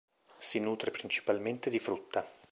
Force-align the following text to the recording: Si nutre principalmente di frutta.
Si 0.39 0.57
nutre 0.59 0.89
principalmente 0.89 1.69
di 1.69 1.77
frutta. 1.77 2.25